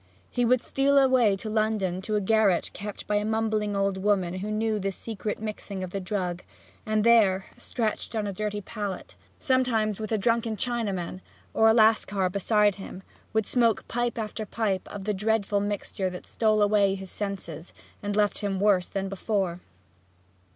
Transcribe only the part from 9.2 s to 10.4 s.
sometimes with a